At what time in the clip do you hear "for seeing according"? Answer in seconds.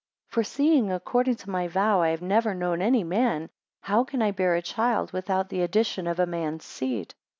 0.29-1.35